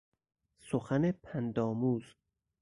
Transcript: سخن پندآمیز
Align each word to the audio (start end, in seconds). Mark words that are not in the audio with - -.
سخن 0.59 1.11
پندآمیز 1.11 2.03